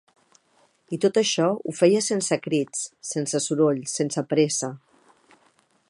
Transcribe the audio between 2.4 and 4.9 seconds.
crits, sense soroll, sense pressa